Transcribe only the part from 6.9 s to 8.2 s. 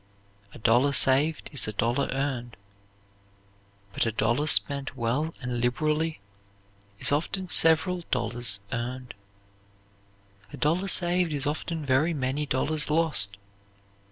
is often several